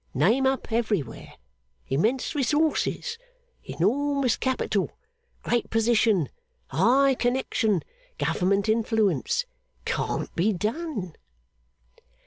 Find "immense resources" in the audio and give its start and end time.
1.87-3.19